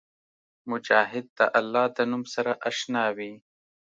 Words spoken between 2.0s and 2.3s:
نوم